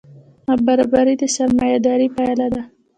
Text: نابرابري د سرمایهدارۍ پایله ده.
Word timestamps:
نابرابري 0.45 1.15
د 1.21 1.23
سرمایهدارۍ 1.35 2.07
پایله 2.15 2.47
ده. 2.53 2.61